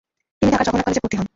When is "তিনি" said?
0.39-0.49